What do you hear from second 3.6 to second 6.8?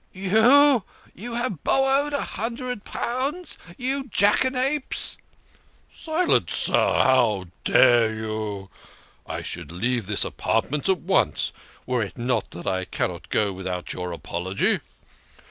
you you jackanapes!"" Silence, sir!